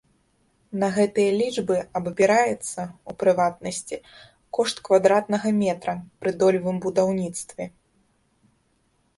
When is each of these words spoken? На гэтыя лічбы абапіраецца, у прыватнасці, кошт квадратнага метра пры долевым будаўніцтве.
На 0.83 0.87
гэтыя 0.95 1.33
лічбы 1.41 1.75
абапіраецца, 1.99 2.81
у 3.13 3.15
прыватнасці, 3.23 3.99
кошт 4.59 4.77
квадратнага 4.89 5.47
метра 5.63 5.93
пры 6.25 6.31
долевым 6.41 6.77
будаўніцтве. 6.87 7.63